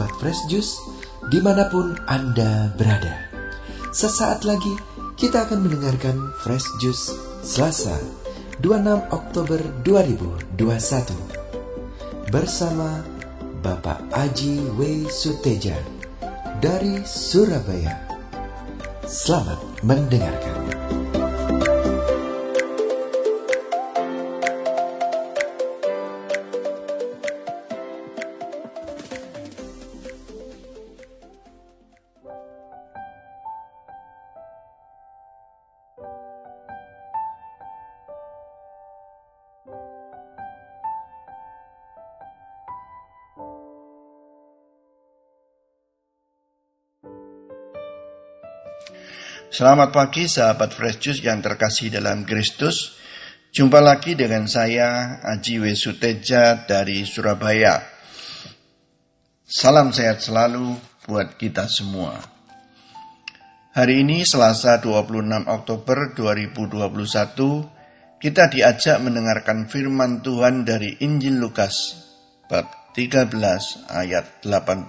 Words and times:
sahabat 0.00 0.16
Fresh 0.16 0.48
Juice 0.48 0.80
di 1.28 1.44
mana 1.44 1.68
pun 1.68 1.92
Anda 2.08 2.72
berada. 2.80 3.28
Sesaat 3.92 4.48
lagi 4.48 4.72
kita 5.20 5.44
akan 5.44 5.68
mendengarkan 5.68 6.16
Fresh 6.40 6.64
Juice 6.80 7.12
Selasa 7.44 8.00
26 8.64 9.12
Oktober 9.12 9.60
2021 9.84 12.32
bersama 12.32 13.04
Bapak 13.60 14.00
Aji 14.16 14.72
W. 14.80 15.04
Suteja 15.12 15.76
dari 16.64 17.04
Surabaya. 17.04 18.00
Selamat 19.04 19.60
mendengarkan. 19.84 20.59
Selamat 49.50 49.90
pagi 49.90 50.30
sahabat 50.30 50.78
Fresh 50.78 51.02
Juice 51.02 51.26
yang 51.26 51.42
terkasih 51.42 51.90
dalam 51.90 52.22
Kristus. 52.22 52.94
Jumpa 53.50 53.82
lagi 53.82 54.14
dengan 54.14 54.46
saya 54.46 55.18
Aji. 55.26 55.58
Suteja 55.74 56.70
dari 56.70 57.02
Surabaya. 57.02 57.82
Salam 59.42 59.90
sehat 59.90 60.22
selalu 60.22 60.78
buat 61.02 61.34
kita 61.34 61.66
semua. 61.66 62.14
Hari 63.74 64.06
ini 64.06 64.22
Selasa 64.22 64.78
26 64.78 65.18
Oktober 65.50 66.14
2021 66.14 68.22
kita 68.22 68.54
diajak 68.54 69.02
mendengarkan 69.02 69.66
firman 69.66 70.22
Tuhan 70.22 70.62
dari 70.62 70.94
Injil 71.02 71.42
Lukas 71.42 71.98
bab 72.46 72.70
13 72.94 73.34
ayat 73.90 74.46
18 74.46 74.86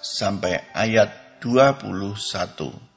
sampai 0.00 0.64
ayat 0.72 1.12
21. 1.44 2.87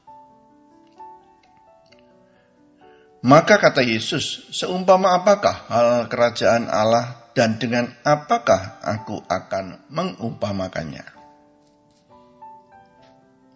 Maka 3.22 3.62
kata 3.62 3.86
Yesus, 3.86 4.50
seumpama 4.50 5.14
apakah 5.14 5.70
hal 5.70 6.10
kerajaan 6.10 6.66
Allah 6.66 7.30
dan 7.38 7.62
dengan 7.62 7.86
apakah 8.02 8.82
aku 8.82 9.22
akan 9.30 9.86
mengumpamakannya? 9.94 11.06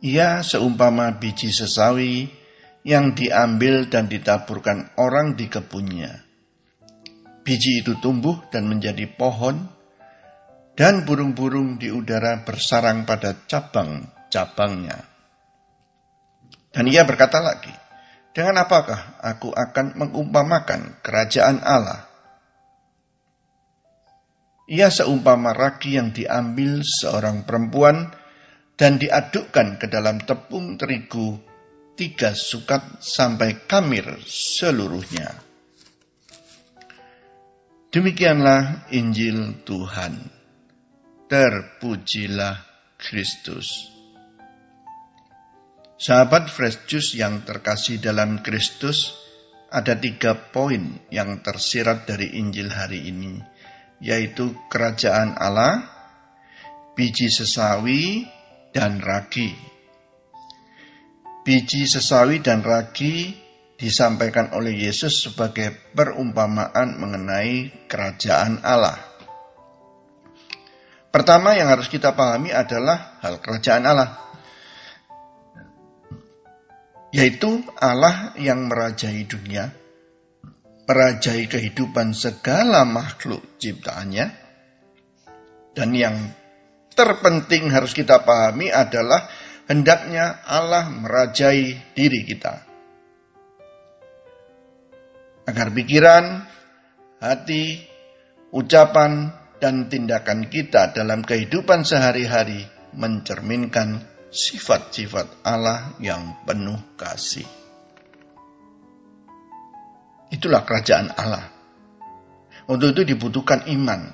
Ia 0.06 0.46
seumpama 0.46 1.18
biji 1.18 1.50
sesawi 1.50 2.30
yang 2.86 3.18
diambil 3.18 3.90
dan 3.90 4.06
ditaburkan 4.06 4.94
orang 5.02 5.34
di 5.34 5.50
kebunnya. 5.50 6.14
Biji 7.42 7.82
itu 7.82 7.98
tumbuh 7.98 8.46
dan 8.54 8.70
menjadi 8.70 9.10
pohon, 9.10 9.66
dan 10.78 11.10
burung-burung 11.10 11.82
di 11.82 11.90
udara 11.90 12.46
bersarang 12.46 13.02
pada 13.10 13.34
cabang-cabangnya. 13.50 14.98
Dan 16.70 16.86
ia 16.86 17.02
berkata 17.02 17.42
lagi, 17.42 17.74
dengan 18.36 18.68
apakah 18.68 19.16
aku 19.24 19.56
akan 19.56 19.96
mengumpamakan 19.96 21.00
kerajaan 21.00 21.64
Allah? 21.64 22.04
Ia 24.68 24.92
seumpama 24.92 25.56
ragi 25.56 25.96
yang 25.96 26.12
diambil 26.12 26.84
seorang 26.84 27.48
perempuan 27.48 28.12
dan 28.76 29.00
diadukkan 29.00 29.80
ke 29.80 29.88
dalam 29.88 30.20
tepung 30.20 30.76
terigu 30.76 31.40
tiga 31.96 32.36
sukat 32.36 33.00
sampai 33.00 33.64
kamir 33.72 34.04
seluruhnya. 34.28 35.32
Demikianlah 37.88 38.92
Injil 38.92 39.64
Tuhan. 39.64 40.20
Terpujilah 41.32 42.60
Kristus. 43.00 43.95
Sahabat 45.96 46.52
Fresh 46.52 46.92
Juice 46.92 47.16
yang 47.16 47.48
terkasih 47.48 48.04
dalam 48.04 48.44
Kristus, 48.44 49.16
ada 49.72 49.96
tiga 49.96 50.36
poin 50.36 51.00
yang 51.08 51.40
tersirat 51.40 52.04
dari 52.04 52.36
Injil 52.36 52.68
hari 52.68 53.08
ini, 53.08 53.40
yaitu 54.04 54.52
kerajaan 54.68 55.40
Allah, 55.40 55.88
biji 57.00 57.32
sesawi, 57.32 58.28
dan 58.76 59.00
ragi. 59.00 59.56
Biji 61.48 61.88
sesawi 61.88 62.44
dan 62.44 62.60
ragi 62.60 63.32
disampaikan 63.80 64.52
oleh 64.52 64.76
Yesus 64.76 65.32
sebagai 65.32 65.96
perumpamaan 65.96 67.00
mengenai 67.00 67.88
kerajaan 67.88 68.60
Allah. 68.68 69.00
Pertama 71.08 71.56
yang 71.56 71.72
harus 71.72 71.88
kita 71.88 72.12
pahami 72.12 72.52
adalah 72.52 73.16
hal 73.24 73.40
kerajaan 73.40 73.88
Allah 73.88 74.25
yaitu 77.16 77.64
Allah 77.80 78.36
yang 78.36 78.68
merajai 78.68 79.24
dunia, 79.24 79.72
merajai 80.84 81.48
kehidupan 81.48 82.12
segala 82.12 82.84
makhluk 82.84 83.56
ciptaannya, 83.56 84.26
dan 85.72 85.90
yang 85.96 86.20
terpenting 86.92 87.72
harus 87.72 87.96
kita 87.96 88.20
pahami 88.28 88.68
adalah 88.68 89.32
hendaknya 89.72 90.44
Allah 90.44 90.92
merajai 90.92 91.96
diri 91.96 92.22
kita. 92.28 92.68
Agar 95.48 95.72
pikiran, 95.72 96.44
hati, 97.24 97.80
ucapan, 98.52 99.32
dan 99.56 99.88
tindakan 99.88 100.52
kita 100.52 100.92
dalam 100.92 101.24
kehidupan 101.24 101.88
sehari-hari 101.88 102.68
mencerminkan 102.92 104.15
sifat-sifat 104.36 105.48
Allah 105.48 105.96
yang 106.04 106.44
penuh 106.44 106.76
kasih. 107.00 107.48
Itulah 110.28 110.68
kerajaan 110.68 111.16
Allah. 111.16 111.48
Untuk 112.68 112.92
itu 112.92 113.16
dibutuhkan 113.16 113.64
iman. 113.72 114.12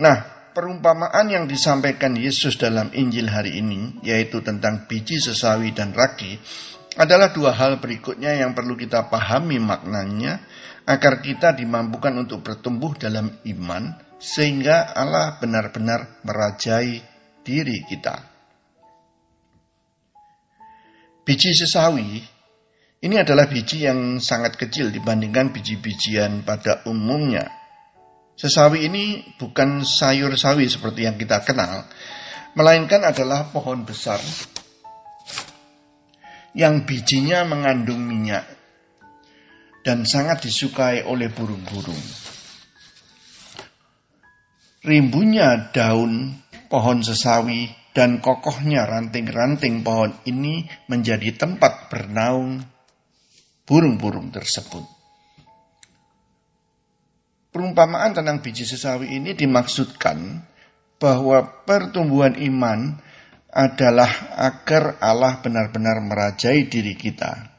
Nah, 0.00 0.18
perumpamaan 0.50 1.30
yang 1.30 1.46
disampaikan 1.46 2.18
Yesus 2.18 2.58
dalam 2.58 2.90
Injil 2.90 3.30
hari 3.30 3.62
ini, 3.62 4.02
yaitu 4.02 4.42
tentang 4.42 4.90
biji 4.90 5.22
sesawi 5.22 5.70
dan 5.70 5.94
ragi, 5.94 6.40
adalah 6.98 7.30
dua 7.30 7.54
hal 7.54 7.78
berikutnya 7.78 8.34
yang 8.34 8.56
perlu 8.56 8.74
kita 8.74 9.06
pahami 9.06 9.62
maknanya 9.62 10.42
agar 10.88 11.22
kita 11.22 11.54
dimampukan 11.54 12.10
untuk 12.18 12.42
bertumbuh 12.42 12.98
dalam 12.98 13.30
iman 13.46 13.94
sehingga 14.18 14.90
Allah 14.90 15.38
benar-benar 15.38 16.24
merajai 16.26 16.98
diri 17.46 17.86
kita. 17.86 18.29
Biji 21.24 21.52
sesawi 21.52 22.20
ini 23.00 23.16
adalah 23.16 23.48
biji 23.48 23.88
yang 23.88 24.20
sangat 24.20 24.60
kecil 24.60 24.92
dibandingkan 24.92 25.56
biji-bijian 25.56 26.44
pada 26.44 26.84
umumnya. 26.84 27.48
Sesawi 28.36 28.88
ini 28.88 29.36
bukan 29.40 29.84
sayur 29.88 30.36
sawi 30.36 30.68
seperti 30.68 31.08
yang 31.08 31.16
kita 31.16 31.40
kenal, 31.40 31.88
melainkan 32.52 33.00
adalah 33.04 33.48
pohon 33.48 33.88
besar 33.88 34.20
yang 36.52 36.84
bijinya 36.84 37.46
mengandung 37.48 38.04
minyak 38.04 38.44
dan 39.80 40.04
sangat 40.04 40.44
disukai 40.44 41.00
oleh 41.00 41.32
burung-burung. 41.32 42.04
Rimbunya 44.84 45.72
daun 45.72 46.36
pohon 46.68 47.00
sesawi 47.00 47.79
dan 47.90 48.22
kokohnya 48.22 48.86
ranting-ranting 48.86 49.82
pohon 49.82 50.14
ini 50.26 50.66
menjadi 50.86 51.34
tempat 51.34 51.90
bernaung 51.90 52.62
burung-burung 53.66 54.30
tersebut. 54.30 54.82
Perumpamaan 57.50 58.14
tentang 58.14 58.38
biji 58.38 58.62
sesawi 58.62 59.18
ini 59.18 59.34
dimaksudkan 59.34 60.46
bahwa 61.02 61.66
pertumbuhan 61.66 62.38
iman 62.38 62.94
adalah 63.50 64.38
agar 64.38 65.02
Allah 65.02 65.42
benar-benar 65.42 65.98
merajai 65.98 66.70
diri 66.70 66.94
kita. 66.94 67.50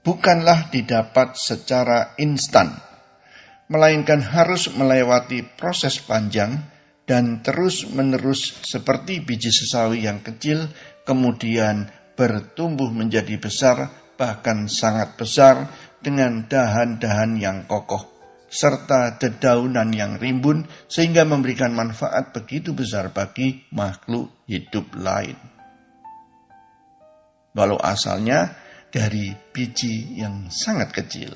Bukanlah 0.00 0.72
didapat 0.72 1.36
secara 1.36 2.16
instan, 2.16 2.72
melainkan 3.68 4.24
harus 4.24 4.72
melewati 4.72 5.44
proses 5.44 6.00
panjang 6.00 6.75
dan 7.06 7.40
terus-menerus 7.40 8.66
seperti 8.66 9.22
biji 9.22 9.54
sesawi 9.54 10.04
yang 10.04 10.20
kecil, 10.26 10.66
kemudian 11.06 11.86
bertumbuh 12.18 12.90
menjadi 12.90 13.38
besar, 13.38 13.94
bahkan 14.18 14.66
sangat 14.66 15.14
besar, 15.14 15.70
dengan 16.02 16.46
dahan-dahan 16.50 17.38
yang 17.38 17.66
kokoh, 17.70 18.02
serta 18.50 19.18
dedaunan 19.22 19.90
yang 19.94 20.18
rimbun 20.18 20.66
sehingga 20.86 21.22
memberikan 21.22 21.74
manfaat 21.74 22.34
begitu 22.34 22.74
besar 22.74 23.14
bagi 23.14 23.66
makhluk 23.70 24.46
hidup 24.50 24.90
lain. 24.98 25.38
Walau 27.56 27.80
asalnya 27.80 28.52
dari 28.90 29.32
biji 29.32 30.20
yang 30.20 30.52
sangat 30.52 30.92
kecil. 30.92 31.32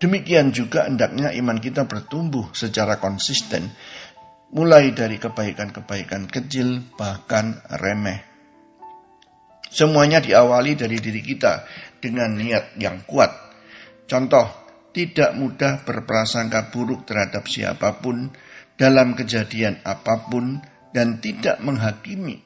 Demikian 0.00 0.48
juga 0.48 0.88
hendaknya 0.88 1.28
iman 1.36 1.60
kita 1.60 1.84
bertumbuh 1.84 2.56
secara 2.56 2.96
konsisten, 2.96 3.68
mulai 4.56 4.96
dari 4.96 5.20
kebaikan-kebaikan 5.20 6.24
kecil 6.24 6.80
bahkan 6.96 7.60
remeh. 7.68 8.24
Semuanya 9.70 10.18
diawali 10.18 10.74
dari 10.74 10.98
diri 10.98 11.22
kita 11.22 11.68
dengan 12.00 12.34
niat 12.34 12.80
yang 12.80 13.06
kuat. 13.06 13.30
Contoh, 14.08 14.50
tidak 14.90 15.38
mudah 15.38 15.86
berprasangka 15.86 16.74
buruk 16.74 17.06
terhadap 17.06 17.46
siapa 17.46 18.02
pun 18.02 18.34
dalam 18.74 19.14
kejadian 19.14 19.78
apa 19.86 20.26
pun 20.26 20.58
dan 20.90 21.22
tidak 21.22 21.62
menghakimi. 21.62 22.42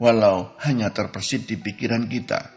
Walau 0.00 0.56
hanya 0.64 0.88
terpersit 0.88 1.44
di 1.44 1.60
pikiran 1.60 2.08
kita. 2.08 2.48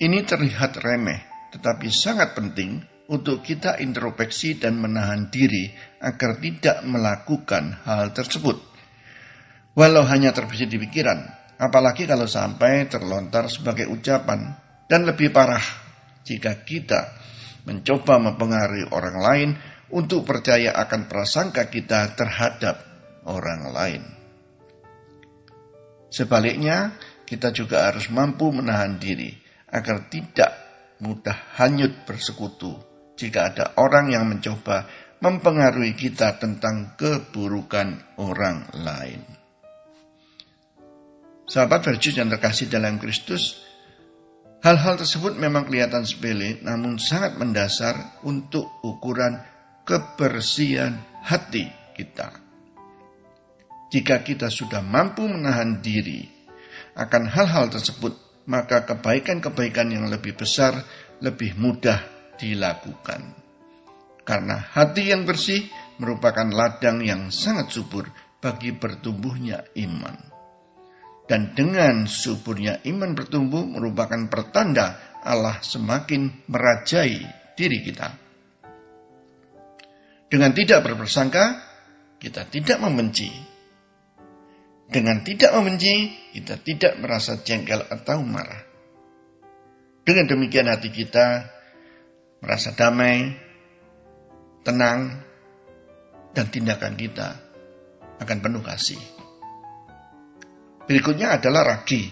Ini 0.00 0.24
terlihat 0.24 0.80
remeh, 0.80 1.27
tetapi 1.54 1.88
sangat 1.88 2.36
penting 2.36 2.80
untuk 3.08 3.40
kita 3.40 3.80
introspeksi 3.80 4.60
dan 4.60 4.76
menahan 4.76 5.32
diri 5.32 5.72
agar 6.04 6.36
tidak 6.36 6.84
melakukan 6.84 7.80
hal 7.88 8.12
tersebut. 8.12 8.60
Walau 9.72 10.04
hanya 10.04 10.36
terbesit 10.36 10.68
di 10.68 10.76
pikiran, 10.76 11.16
apalagi 11.56 12.04
kalau 12.04 12.28
sampai 12.28 12.84
terlontar 12.90 13.48
sebagai 13.48 13.88
ucapan, 13.88 14.52
dan 14.88 15.08
lebih 15.08 15.32
parah 15.32 15.62
jika 16.24 16.64
kita 16.64 17.16
mencoba 17.64 18.20
mempengaruhi 18.20 18.88
orang 18.92 19.16
lain 19.20 19.50
untuk 19.88 20.28
percaya 20.28 20.76
akan 20.76 21.08
prasangka 21.08 21.68
kita 21.72 22.12
terhadap 22.12 22.76
orang 23.24 23.72
lain. 23.72 24.02
Sebaliknya, 26.08 26.96
kita 27.28 27.52
juga 27.52 27.92
harus 27.92 28.08
mampu 28.08 28.48
menahan 28.48 28.96
diri 28.96 29.32
agar 29.68 30.08
tidak 30.08 30.67
mudah 31.02 31.54
hanyut 31.58 32.04
bersekutu 32.06 32.74
jika 33.18 33.50
ada 33.50 33.64
orang 33.78 34.14
yang 34.14 34.24
mencoba 34.30 34.86
mempengaruhi 35.18 35.98
kita 35.98 36.38
tentang 36.38 36.94
keburukan 36.94 38.18
orang 38.22 38.70
lain. 38.78 39.20
Sahabat 41.48 41.80
Verjus 41.82 42.14
yang 42.14 42.28
terkasih 42.28 42.68
dalam 42.70 43.00
Kristus, 43.00 43.58
hal-hal 44.62 45.00
tersebut 45.00 45.34
memang 45.34 45.66
kelihatan 45.66 46.04
sepele 46.04 46.60
namun 46.62 47.00
sangat 47.00 47.40
mendasar 47.40 48.20
untuk 48.22 48.68
ukuran 48.84 49.40
kebersihan 49.82 50.94
hati 51.24 51.66
kita. 51.96 52.30
Jika 53.88 54.20
kita 54.20 54.52
sudah 54.52 54.84
mampu 54.84 55.24
menahan 55.24 55.80
diri 55.80 56.28
akan 56.92 57.24
hal-hal 57.32 57.72
tersebut, 57.72 58.27
maka 58.48 58.88
kebaikan-kebaikan 58.88 59.92
yang 59.92 60.08
lebih 60.08 60.34
besar 60.34 60.80
lebih 61.20 61.54
mudah 61.60 62.00
dilakukan. 62.40 63.36
Karena 64.24 64.56
hati 64.60 65.12
yang 65.12 65.28
bersih 65.28 65.68
merupakan 66.00 66.48
ladang 66.48 67.04
yang 67.04 67.28
sangat 67.28 67.72
subur 67.72 68.08
bagi 68.40 68.72
bertumbuhnya 68.72 69.68
iman. 69.76 70.16
Dan 71.28 71.52
dengan 71.52 72.08
suburnya 72.08 72.80
iman 72.88 73.12
bertumbuh 73.12 73.60
merupakan 73.68 74.20
pertanda 74.32 75.20
Allah 75.20 75.60
semakin 75.60 76.48
merajai 76.48 77.20
diri 77.52 77.78
kita. 77.84 78.08
Dengan 80.28 80.52
tidak 80.56 80.88
berpersangka, 80.88 81.44
kita 82.16 82.48
tidak 82.48 82.80
membenci, 82.80 83.28
dengan 84.88 85.20
tidak 85.20 85.52
membenci, 85.52 86.16
kita 86.32 86.56
tidak 86.64 86.96
merasa 86.96 87.44
jengkel 87.44 87.84
atau 87.92 88.24
marah. 88.24 88.64
Dengan 90.00 90.24
demikian 90.24 90.72
hati 90.72 90.88
kita 90.88 91.44
merasa 92.40 92.72
damai, 92.72 93.28
tenang, 94.64 95.20
dan 96.32 96.48
tindakan 96.48 96.96
kita 96.96 97.28
akan 98.16 98.38
penuh 98.40 98.64
kasih. 98.64 99.00
Berikutnya 100.88 101.36
adalah 101.36 101.76
ragi. 101.76 102.08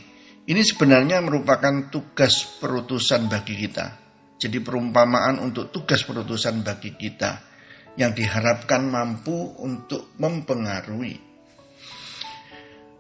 Ini 0.46 0.60
sebenarnya 0.60 1.24
merupakan 1.24 1.88
tugas 1.88 2.60
perutusan 2.60 3.32
bagi 3.32 3.56
kita. 3.56 4.04
Jadi 4.36 4.60
perumpamaan 4.60 5.40
untuk 5.40 5.72
tugas 5.72 6.04
perutusan 6.04 6.60
bagi 6.60 6.92
kita 6.92 7.40
yang 7.96 8.12
diharapkan 8.12 8.84
mampu 8.84 9.56
untuk 9.64 10.12
mempengaruhi 10.20 11.35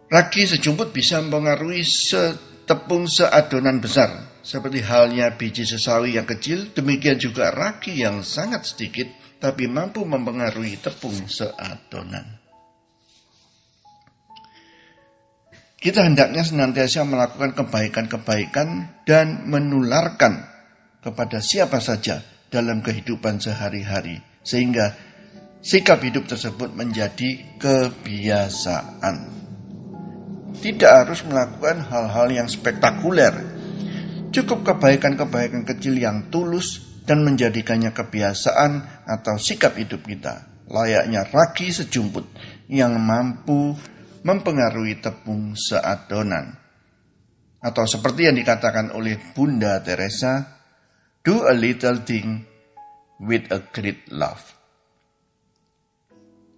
Ragi 0.06 0.46
sejumput 0.46 0.94
bisa 0.94 1.18
mempengaruhi 1.18 1.82
setepung 1.82 3.10
seadonan 3.10 3.82
besar. 3.82 4.38
Seperti 4.46 4.78
halnya 4.86 5.34
biji 5.34 5.66
sesawi 5.66 6.14
yang 6.14 6.22
kecil, 6.22 6.70
demikian 6.70 7.18
juga 7.18 7.50
ragi 7.50 7.98
yang 7.98 8.22
sangat 8.22 8.62
sedikit, 8.62 9.10
tapi 9.42 9.66
mampu 9.66 10.06
mempengaruhi 10.06 10.78
tepung 10.78 11.26
seadonan. 11.26 12.38
Kita 15.74 16.06
hendaknya 16.06 16.46
senantiasa 16.46 17.02
melakukan 17.02 17.58
kebaikan-kebaikan 17.58 19.02
dan 19.02 19.50
menularkan 19.50 20.46
kepada 21.02 21.42
siapa 21.42 21.82
saja 21.82 22.22
dalam 22.46 22.78
kehidupan 22.78 23.42
sehari-hari, 23.42 24.22
sehingga 24.46 24.94
sikap 25.58 25.98
hidup 26.06 26.30
tersebut 26.30 26.70
menjadi 26.78 27.58
kebiasaan 27.58 29.45
tidak 30.60 30.92
harus 31.04 31.20
melakukan 31.26 31.84
hal-hal 31.86 32.28
yang 32.32 32.48
spektakuler. 32.48 33.34
Cukup 34.30 34.66
kebaikan-kebaikan 34.66 35.64
kecil 35.64 35.96
yang 35.96 36.28
tulus 36.28 37.00
dan 37.06 37.22
menjadikannya 37.22 37.94
kebiasaan 37.94 39.04
atau 39.06 39.38
sikap 39.38 39.78
hidup 39.78 40.04
kita. 40.04 40.66
Layaknya 40.66 41.24
ragi 41.30 41.70
sejumput 41.70 42.26
yang 42.66 42.98
mampu 42.98 43.78
mempengaruhi 44.26 44.98
tepung 44.98 45.54
seadonan. 45.54 46.58
Atau 47.62 47.86
seperti 47.86 48.26
yang 48.26 48.36
dikatakan 48.36 48.90
oleh 48.90 49.18
Bunda 49.32 49.78
Teresa, 49.78 50.42
do 51.22 51.46
a 51.46 51.54
little 51.54 52.02
thing 52.02 52.42
with 53.22 53.46
a 53.54 53.62
great 53.70 54.10
love. 54.10 54.42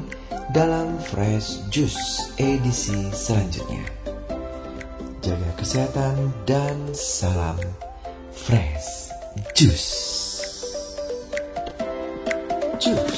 dalam 0.55 0.97
Fresh 1.11 1.67
Juice 1.69 2.33
edisi 2.39 3.11
selanjutnya. 3.13 4.00
Jaga 5.21 5.53
kesehatan 5.61 6.33
dan 6.49 6.97
salam 6.97 7.61
Fresh 8.33 9.13
Juice. 9.53 9.93
Juice. 12.81 13.10